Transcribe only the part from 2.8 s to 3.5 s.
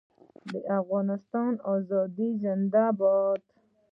باد.